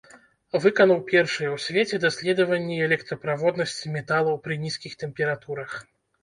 [0.61, 5.71] Выканаў першыя ў свеце даследаванні электраправоднасці металаў пры нізкіх тэмпературах.